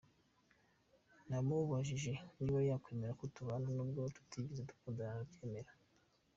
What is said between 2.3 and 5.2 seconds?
niba yakwemera ko tubana n’ubwo tutigeze dukundana